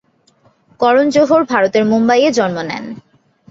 করণ 0.79 1.05
জোহর 1.09 1.41
ভারতের 1.43 1.83
মুম্বইয়ে 1.85 2.29
জন্ম 2.31 2.57
নেন। 2.61 2.85